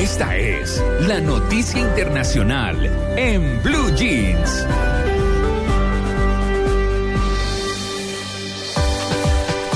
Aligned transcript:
Esta 0.00 0.34
es 0.34 0.82
la 1.06 1.20
noticia 1.20 1.78
internacional 1.78 2.90
en 3.18 3.62
Blue 3.62 3.94
Jeans. 3.94 4.66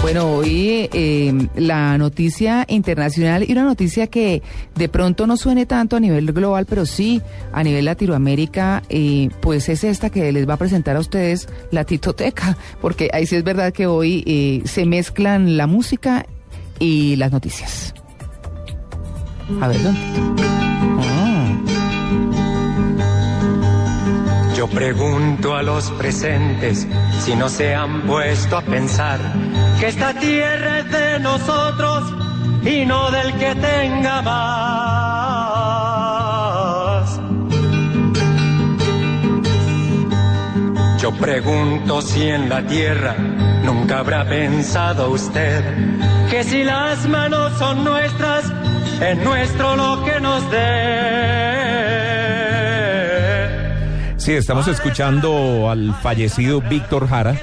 Bueno, 0.00 0.36
hoy 0.36 0.88
eh, 0.94 1.48
la 1.56 1.98
noticia 1.98 2.64
internacional 2.68 3.44
y 3.46 3.52
una 3.52 3.64
noticia 3.64 4.06
que 4.06 4.42
de 4.74 4.88
pronto 4.88 5.26
no 5.26 5.36
suene 5.36 5.66
tanto 5.66 5.96
a 5.96 6.00
nivel 6.00 6.32
global, 6.32 6.64
pero 6.64 6.86
sí 6.86 7.20
a 7.52 7.62
nivel 7.62 7.84
Latinoamérica, 7.84 8.82
eh, 8.88 9.28
pues 9.42 9.68
es 9.68 9.84
esta 9.84 10.08
que 10.08 10.32
les 10.32 10.48
va 10.48 10.54
a 10.54 10.58
presentar 10.58 10.96
a 10.96 11.00
ustedes 11.00 11.50
la 11.70 11.84
Titoteca, 11.84 12.56
porque 12.80 13.10
ahí 13.12 13.26
sí 13.26 13.36
es 13.36 13.44
verdad 13.44 13.74
que 13.74 13.86
hoy 13.86 14.24
eh, 14.26 14.62
se 14.64 14.86
mezclan 14.86 15.58
la 15.58 15.66
música 15.66 16.24
y 16.78 17.16
las 17.16 17.30
noticias. 17.30 17.92
A 19.60 19.68
ver, 19.68 19.82
¿dónde? 19.82 20.00
Yo 24.56 24.68
pregunto 24.68 25.54
a 25.56 25.62
los 25.62 25.90
presentes 25.92 26.86
si 27.20 27.34
no 27.34 27.48
se 27.48 27.74
han 27.74 28.02
puesto 28.02 28.56
a 28.56 28.62
pensar 28.62 29.18
que 29.80 29.88
esta 29.88 30.14
tierra 30.14 30.78
es 30.78 30.90
de 30.92 31.20
nosotros 31.20 32.14
y 32.64 32.86
no 32.86 33.10
del 33.10 33.34
que 33.34 33.54
tenga 33.56 34.22
más. 34.22 35.13
Pregunto 41.20 42.02
si 42.02 42.28
en 42.28 42.48
la 42.48 42.62
tierra 42.66 43.14
nunca 43.64 43.98
habrá 43.98 44.24
pensado 44.24 45.10
usted 45.10 45.62
que 46.30 46.42
si 46.42 46.64
las 46.64 47.06
manos 47.06 47.52
son 47.58 47.84
nuestras, 47.84 48.52
es 49.00 49.16
nuestro 49.18 49.76
lo 49.76 50.04
que 50.04 50.20
nos 50.20 50.50
dé. 50.50 51.34
Sí, 54.16 54.32
estamos 54.32 54.66
escuchando 54.68 55.70
al 55.70 55.94
fallecido 56.02 56.60
Víctor 56.62 57.08
Jara, 57.08 57.36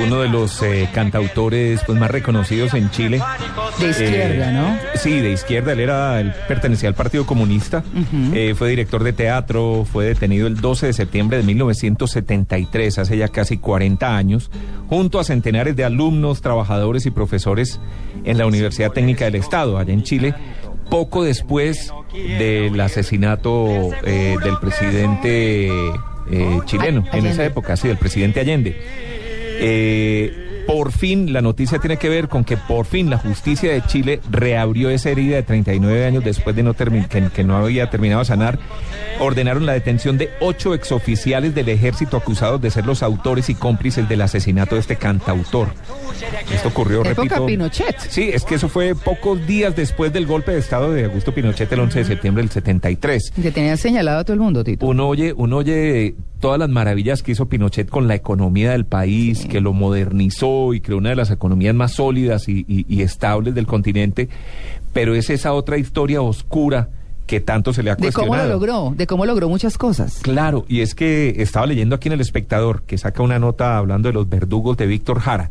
uno 0.00 0.20
de 0.20 0.28
los 0.28 0.62
eh, 0.62 0.88
cantautores 0.94 1.82
pues, 1.86 1.98
más 1.98 2.10
reconocidos 2.10 2.74
en 2.74 2.90
Chile. 2.90 3.20
De 3.78 3.90
izquierda, 3.90 4.50
Eh, 4.50 4.52
¿no? 4.52 4.78
Sí, 4.98 5.20
de 5.20 5.32
izquierda. 5.32 5.72
Él 5.72 5.80
era, 5.80 6.20
él 6.20 6.32
pertenecía 6.48 6.88
al 6.88 6.94
Partido 6.94 7.26
Comunista. 7.26 7.82
Eh, 8.32 8.54
fue 8.56 8.70
director 8.70 9.02
de 9.04 9.12
teatro, 9.12 9.84
fue 9.90 10.06
detenido 10.06 10.46
el 10.46 10.56
12 10.56 10.86
de 10.86 10.92
septiembre 10.92 11.38
de 11.38 11.42
1973, 11.44 12.98
hace 12.98 13.16
ya 13.16 13.28
casi 13.28 13.58
40 13.58 14.16
años, 14.16 14.50
junto 14.88 15.18
a 15.20 15.24
centenares 15.24 15.76
de 15.76 15.84
alumnos, 15.84 16.40
trabajadores 16.40 17.06
y 17.06 17.10
profesores 17.10 17.80
en 18.24 18.38
la 18.38 18.46
Universidad 18.46 18.92
Técnica 18.92 19.24
del 19.26 19.36
Estado, 19.36 19.78
allá 19.78 19.92
en 19.92 20.02
Chile, 20.02 20.34
poco 20.90 21.24
después 21.24 21.92
del 22.12 22.78
asesinato 22.80 23.90
eh, 24.04 24.36
del 24.42 24.58
presidente 24.58 25.68
eh, 26.30 26.58
chileno, 26.66 27.04
en 27.12 27.26
esa 27.26 27.44
época, 27.44 27.76
sí, 27.76 27.88
del 27.88 27.96
presidente 27.96 28.40
Allende. 28.40 28.76
Eh, 29.64 30.41
por 30.66 30.92
fin, 30.92 31.32
la 31.32 31.40
noticia 31.40 31.78
tiene 31.78 31.96
que 31.96 32.08
ver 32.08 32.28
con 32.28 32.44
que 32.44 32.56
por 32.56 32.86
fin 32.86 33.10
la 33.10 33.18
justicia 33.18 33.72
de 33.72 33.82
Chile 33.86 34.20
reabrió 34.30 34.90
esa 34.90 35.10
herida 35.10 35.36
de 35.36 35.42
39 35.42 36.04
años 36.06 36.24
después 36.24 36.54
de 36.56 36.62
no 36.62 36.74
que, 36.74 37.28
que 37.34 37.44
no 37.44 37.56
había 37.56 37.90
terminado 37.90 38.20
de 38.20 38.26
sanar. 38.26 38.58
Ordenaron 39.20 39.66
la 39.66 39.72
detención 39.72 40.18
de 40.18 40.30
ocho 40.40 40.74
exoficiales 40.74 41.54
del 41.54 41.68
ejército 41.68 42.16
acusados 42.16 42.60
de 42.60 42.70
ser 42.70 42.86
los 42.86 43.02
autores 43.02 43.48
y 43.50 43.54
cómplices 43.54 44.08
del 44.08 44.22
asesinato 44.22 44.74
de 44.74 44.80
este 44.80 44.96
cantautor. 44.96 45.68
Esto 46.52 46.68
ocurrió, 46.68 47.04
Época 47.04 47.22
repito. 47.22 47.46
Pinochet. 47.46 47.98
Sí, 48.08 48.30
es 48.32 48.44
que 48.44 48.56
eso 48.56 48.68
fue 48.68 48.94
pocos 48.94 49.46
días 49.46 49.76
después 49.76 50.12
del 50.12 50.26
golpe 50.26 50.52
de 50.52 50.58
Estado 50.58 50.92
de 50.92 51.04
Augusto 51.04 51.34
Pinochet 51.34 51.70
el 51.72 51.80
11 51.80 51.98
de 52.00 52.04
septiembre 52.04 52.42
del 52.42 52.50
73 52.50 53.32
Que 53.40 53.50
tenían 53.50 53.76
señalado 53.78 54.20
a 54.20 54.24
todo 54.24 54.34
el 54.34 54.40
mundo, 54.40 54.64
Tito. 54.64 54.86
uno 54.86 55.08
oye, 55.08 55.32
uno 55.32 55.58
oye 55.58 56.14
todas 56.40 56.58
las 56.58 56.68
maravillas 56.68 57.22
que 57.22 57.32
hizo 57.32 57.48
Pinochet 57.48 57.88
con 57.88 58.08
la 58.08 58.16
economía 58.16 58.72
del 58.72 58.84
país, 58.84 59.46
que 59.46 59.60
lo 59.60 59.72
modernizó 59.72 60.51
y 60.74 60.80
creó 60.80 60.98
una 60.98 61.10
de 61.10 61.16
las 61.16 61.30
economías 61.30 61.74
más 61.74 61.92
sólidas 61.92 62.48
y, 62.48 62.64
y- 62.68 62.86
y 62.88 63.02
estables 63.02 63.54
del 63.54 63.66
continente, 63.66 64.28
pero 64.92 65.14
es 65.14 65.30
esa 65.30 65.52
otra 65.52 65.78
historia 65.78 66.20
oscura 66.22 66.88
que 67.26 67.40
tanto 67.40 67.72
se 67.72 67.82
le 67.82 67.90
ha 67.90 67.94
De 67.94 68.12
cómo 68.12 68.26
lo 68.26 68.30
cuestionado. 68.32 68.50
logró, 68.60 68.94
de 68.96 69.06
cómo 69.06 69.24
logró 69.26 69.48
muchas 69.48 69.78
cosas. 69.78 70.18
Claro, 70.22 70.64
y 70.68 70.80
es 70.80 70.94
que 70.94 71.34
estaba 71.38 71.66
leyendo 71.66 71.94
aquí 71.94 72.08
en 72.08 72.14
El 72.14 72.20
Espectador, 72.20 72.82
que 72.82 72.98
saca 72.98 73.22
una 73.22 73.38
nota 73.38 73.78
hablando 73.78 74.08
de 74.08 74.12
los 74.12 74.28
verdugos 74.28 74.76
de 74.76 74.86
Víctor 74.86 75.20
Jara, 75.20 75.50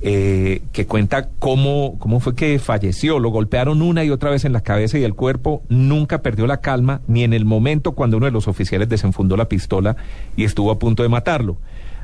eh, 0.00 0.62
que 0.72 0.86
cuenta 0.86 1.28
cómo, 1.38 1.96
cómo 1.98 2.20
fue 2.20 2.34
que 2.34 2.58
falleció. 2.58 3.18
Lo 3.18 3.30
golpearon 3.30 3.82
una 3.82 4.04
y 4.04 4.10
otra 4.10 4.30
vez 4.30 4.44
en 4.44 4.52
la 4.52 4.60
cabeza 4.60 4.98
y 4.98 5.04
el 5.04 5.14
cuerpo, 5.14 5.62
nunca 5.68 6.22
perdió 6.22 6.46
la 6.46 6.60
calma, 6.60 7.00
ni 7.06 7.24
en 7.24 7.32
el 7.32 7.44
momento 7.44 7.92
cuando 7.92 8.16
uno 8.16 8.26
de 8.26 8.32
los 8.32 8.48
oficiales 8.48 8.88
desenfundó 8.88 9.36
la 9.36 9.48
pistola 9.48 9.96
y 10.36 10.44
estuvo 10.44 10.70
a 10.70 10.78
punto 10.78 11.02
de 11.02 11.08
matarlo. 11.08 11.56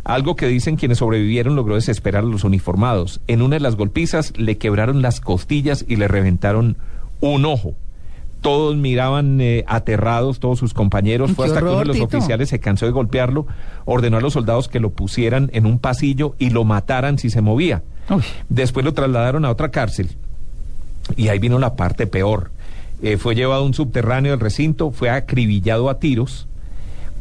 Algo 0.05 0.37
que 0.37 0.49
dicen 0.49 0.77
quienes 0.77 0.99
sobrevivieron 0.99 1.57
logró 1.57 1.77
desesperar 1.77 2.25
a 2.25 2.27
los 2.27 2.45
uniformados. 2.45 3.23
En 3.27 3.41
una 3.41 3.57
de 3.57 3.61
las 3.61 3.77
golpizas 3.77 4.37
le 4.37 4.59
quebraron 4.59 5.01
las 5.01 5.21
costillas 5.21 5.85
y 5.89 5.97
le 5.97 6.09
reventaron 6.09 6.77
un 7.21 7.47
ojo. 7.47 7.75
Todos 8.45 8.77
miraban 8.77 9.41
eh, 9.41 9.65
aterrados, 9.67 10.39
todos 10.39 10.59
sus 10.59 10.75
compañeros. 10.75 11.33
Fue 11.33 11.47
hasta 11.47 11.61
que 11.61 11.65
uno 11.65 11.79
de 11.79 11.87
los 11.87 12.01
oficiales 12.01 12.51
se 12.51 12.61
cansó 12.61 12.85
de 12.85 12.93
golpearlo, 12.93 13.47
ordenó 13.87 14.19
a 14.19 14.21
los 14.21 14.35
soldados 14.35 14.69
que 14.69 14.81
lo 14.81 14.91
pusieran 14.91 15.49
en 15.55 15.65
un 15.65 15.79
pasillo 15.79 16.35
y 16.39 16.51
lo 16.51 16.65
mataran 16.65 17.19
si 17.19 17.31
se 17.31 17.41
movía. 17.41 17.83
Uy. 18.11 18.23
Después 18.51 18.85
lo 18.85 18.93
trasladaron 18.93 19.47
a 19.47 19.51
otra 19.51 19.71
cárcel. 19.71 20.11
Y 21.17 21.29
ahí 21.29 21.39
vino 21.39 21.59
la 21.59 21.75
parte 21.75 22.07
peor. 22.07 22.51
Eh, 23.03 23.17
fue 23.17 23.35
llevado 23.35 23.63
a 23.63 23.65
un 23.65 23.73
subterráneo 23.73 24.33
del 24.33 24.41
recinto, 24.41 24.91
fue 24.91 25.09
acribillado 25.09 25.89
a 25.89 25.99
tiros, 25.99 26.47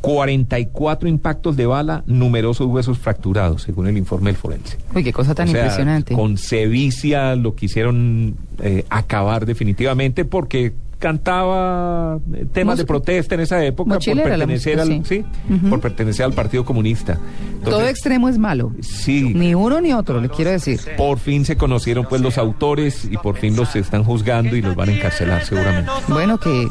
44 0.04 1.08
impactos 1.08 1.56
de 1.56 1.66
bala, 1.66 2.04
numerosos 2.06 2.68
huesos 2.68 2.98
fracturados, 2.98 3.62
según 3.62 3.88
el 3.88 3.98
informe 3.98 4.32
del 4.32 4.36
forense. 4.36 4.78
Uy, 4.94 5.02
qué 5.02 5.14
cosa 5.14 5.34
tan 5.34 5.48
O 5.48 5.52
sea, 5.52 5.62
impresionante. 5.62 6.14
Con 6.14 6.38
sevicia 6.38 7.38
lo 7.38 7.56
quisieron 7.56 8.36
eh, 8.60 8.86
acabar 8.90 9.46
definitivamente 9.46 10.26
porque 10.26 10.74
cantaba 11.04 12.20
temas 12.54 12.74
Mus- 12.74 12.78
de 12.80 12.86
protesta 12.86 13.36
en 13.36 13.42
esa 13.42 13.64
época 13.64 13.90
por 13.90 13.96
mochilera 13.96 14.30
pertenecer 14.30 14.78
música, 14.78 14.94
al 14.96 15.06
sí. 15.06 15.24
sí, 15.48 15.54
Ujú. 15.54 15.70
por 15.70 15.80
pertenecer 15.82 16.26
al 16.26 16.34
Partido 16.34 16.64
Comunista. 16.66 17.20
Todo 17.64 17.88
extremo 17.88 18.30
es 18.30 18.38
malo. 18.38 18.72
sí, 18.82 19.34
Ni 19.34 19.54
uno 19.56 19.80
ni 19.82 19.94
otro, 19.94 20.20
le 20.22 20.30
quiero 20.30 20.52
decir. 20.52 20.80
por 20.98 21.20
fin 21.20 21.46
se 21.46 21.56
conocieron 21.58 22.06
pues 22.10 22.22
los 22.22 22.38
autores 22.38 23.06
y 23.10 23.18
por 23.18 23.38
fin 23.38 23.56
los 23.56 23.76
están 23.76 24.04
juzgando 24.04 24.56
y 24.56 24.62
los 24.62 24.76
van 24.76 24.90
a 24.90 24.94
encarcelar 24.94 25.44
seguramente. 25.46 25.92
Bueno, 26.08 26.38
que 26.40 26.68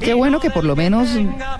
qué 0.00 0.14
bueno 0.14 0.40
que 0.40 0.50
por 0.50 0.64
lo 0.64 0.76
menos, 0.76 1.08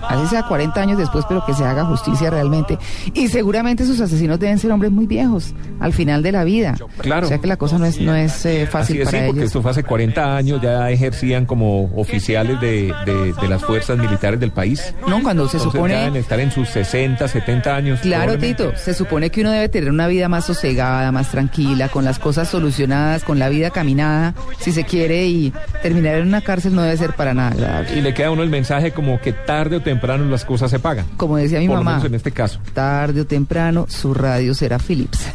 así 0.07 0.27
sea 0.27 0.43
40 0.43 0.81
años 0.81 0.97
después, 0.97 1.25
pero 1.27 1.45
que 1.45 1.53
se 1.53 1.63
haga 1.63 1.85
justicia 1.85 2.29
realmente. 2.29 2.77
Y 3.13 3.27
seguramente 3.27 3.85
sus 3.85 3.99
asesinos 4.01 4.39
deben 4.39 4.59
ser 4.59 4.71
hombres 4.71 4.91
muy 4.91 5.05
viejos 5.05 5.53
al 5.79 5.93
final 5.93 6.23
de 6.23 6.31
la 6.31 6.43
vida. 6.43 6.75
Claro. 6.99 7.25
O 7.25 7.29
sea 7.29 7.39
que 7.39 7.47
la 7.47 7.57
cosa 7.57 7.77
no 7.77 7.85
es, 7.85 7.99
no 7.99 8.15
es 8.15 8.45
eh, 8.45 8.67
fácil 8.69 8.95
Así 8.97 9.01
es, 9.01 9.09
sí, 9.09 9.15
para 9.15 9.25
porque 9.27 9.39
ellos. 9.41 9.47
esto 9.49 9.61
fue 9.61 9.71
hace 9.71 9.83
40 9.83 10.35
años, 10.37 10.61
ya 10.61 10.89
ejercían 10.89 11.45
como 11.45 11.85
oficiales 11.95 12.59
de, 12.61 12.93
de- 13.05 13.33
de 13.33 13.47
las 13.47 13.63
fuerzas 13.63 13.97
militares 13.97 14.39
del 14.39 14.51
país. 14.51 14.93
No, 15.07 15.21
cuando 15.21 15.47
se 15.47 15.57
Entonces 15.57 15.81
ya 15.81 15.87
deben 15.87 16.05
supone... 16.05 16.19
estar 16.19 16.39
en 16.39 16.51
sus 16.51 16.69
60, 16.69 17.27
70 17.27 17.75
años. 17.75 17.99
Claro. 18.01 18.37
Tito, 18.37 18.71
se 18.75 18.93
supone 18.93 19.29
que 19.31 19.41
uno 19.41 19.51
debe 19.51 19.67
tener 19.69 19.89
una 19.89 20.07
vida 20.07 20.29
más 20.29 20.45
sosegada, 20.45 21.11
más 21.11 21.29
tranquila, 21.31 21.89
con 21.89 22.05
las 22.05 22.19
cosas 22.19 22.47
solucionadas, 22.47 23.23
con 23.23 23.39
la 23.39 23.49
vida 23.49 23.69
caminada, 23.71 24.33
si 24.59 24.71
se 24.71 24.83
quiere, 24.83 25.25
y 25.27 25.51
terminar 25.81 26.15
en 26.15 26.27
una 26.27 26.41
cárcel 26.41 26.75
no 26.75 26.81
debe 26.83 26.97
ser 26.97 27.13
para 27.13 27.33
nada 27.33 27.51
agradable. 27.51 28.06
Le 28.07 28.13
queda 28.13 28.27
a 28.27 28.31
uno 28.31 28.41
el 28.41 28.49
mensaje 28.49 28.91
como 28.91 29.19
que 29.19 29.33
tarde 29.33 29.75
o 29.75 29.81
temprano 29.81 30.23
las 30.29 30.45
cosas 30.45 30.71
se 30.71 30.79
pagan. 30.79 31.05
Como 31.17 31.35
decía 31.35 31.59
mi 31.59 31.67
Por 31.67 31.79
lo 31.79 31.83
mamá, 31.83 31.97
menos 31.97 32.09
en 32.09 32.15
este 32.15 32.31
caso. 32.31 32.57
tarde 32.73 33.19
o 33.19 33.27
temprano 33.27 33.85
su 33.89 34.13
radio 34.13 34.53
será 34.53 34.79
Philips. 34.79 35.19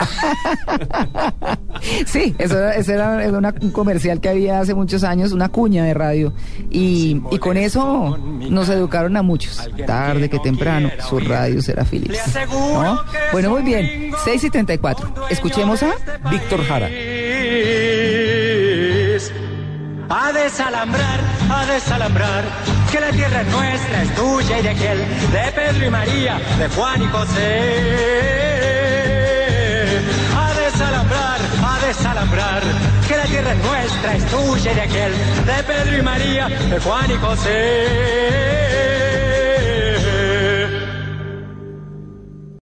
sí, 2.07 2.35
eso 2.39 2.57
era, 2.57 2.75
ese 2.75 2.95
era 2.95 3.23
era 3.23 3.37
una- 3.37 3.53
un 3.61 3.73
comercial 3.73 4.23
que 4.23 4.31
había 4.31 4.61
hace 4.61 4.75
muchos 4.75 5.05
años, 5.05 5.33
una 5.33 5.51
cuña 5.51 5.85
de 5.85 5.93
radio. 5.93 6.33
Y, 6.71 7.21
y 7.31 7.39
con 7.39 7.59
eso 7.59 8.17
nos 8.17 8.71
educaron 8.71 9.19
a 9.19 9.23
muchos. 9.23 9.69
Tarde 9.87 10.31
que 10.31 10.39
temprano 10.39 10.89
su 11.11 11.21
radio 11.21 11.61
será 11.61 11.85
Philips. 11.85 12.19
¿No? 12.51 13.03
Bueno, 13.33 13.51
muy 13.51 13.61
bien. 13.65 14.13
6 14.25 14.45
y 14.45 14.49
34. 14.49 15.13
Escuchemos 15.29 15.83
a... 15.83 15.91
Víctor 16.31 16.65
Jara. 16.65 16.89
A 20.15 20.31
desalambrar, 20.33 21.21
a 21.51 21.65
desalambrar, 21.67 22.45
que 22.93 23.01
la 23.01 23.11
tierra 23.11 23.41
es 23.41 23.49
nuestra, 23.49 24.03
es 24.03 24.15
tuya 24.15 24.59
y 24.59 24.63
de 24.63 24.69
aquel, 24.69 24.99
de 24.99 25.53
Pedro 25.55 25.87
y 25.87 25.91
María, 25.91 26.39
de 26.59 26.69
Juan 26.69 27.03
y 27.03 27.07
José. 27.07 27.41
A 30.37 30.53
desalambrar, 30.53 31.41
a 31.65 31.87
desalambrar, 31.87 32.63
que 33.09 33.17
la 33.17 33.25
tierra 33.25 33.53
es 33.53 33.65
nuestra, 33.65 34.15
es 34.15 34.27
tuya 34.27 34.73
y 34.73 34.75
de 34.75 34.83
aquel, 34.83 35.13
de 35.47 35.63
Pedro 35.63 35.97
y 35.97 36.03
María, 36.03 36.49
de 36.49 36.79
Juan 36.81 37.11
y 37.11 37.15
José. 37.15 39.02